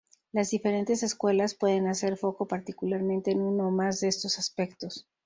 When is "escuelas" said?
1.03-1.53